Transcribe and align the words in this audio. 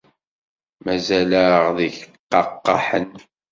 Mazal-aɣ 0.83 1.65
deg 1.77 1.93
yiqaqaḥen. 1.99 3.09